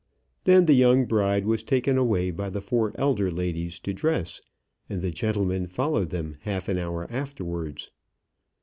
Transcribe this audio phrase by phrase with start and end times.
[0.45, 4.41] Then the young bride was taken away by the four elder ladies to dress,
[4.89, 7.91] and the gentlemen followed them half an hour afterwards.